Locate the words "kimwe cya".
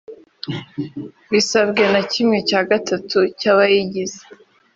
2.11-2.61